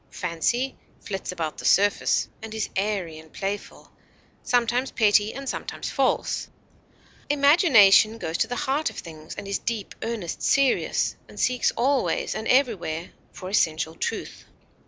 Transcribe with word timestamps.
Fancy 0.09 0.75
flits 0.99 1.31
about 1.31 1.59
the 1.59 1.65
surface, 1.65 2.27
and 2.41 2.55
is 2.55 2.69
airy 2.75 3.19
and 3.19 3.31
playful, 3.31 3.91
sometimes 4.41 4.89
petty 4.89 5.31
and 5.31 5.47
sometimes 5.47 5.91
false; 5.91 6.49
imagination 7.29 8.17
goes 8.17 8.39
to 8.39 8.47
the 8.47 8.55
heart 8.65 8.89
of 8.89 8.95
things, 8.97 9.35
and 9.35 9.47
is 9.47 9.59
deep, 9.59 9.93
earnest, 10.01 10.41
serious, 10.41 11.15
and 11.29 11.39
seeks 11.39 11.69
always 11.77 12.33
and 12.33 12.47
everywhere 12.47 13.11
for 13.31 13.47
essential 13.47 13.93
truth. 13.93 14.45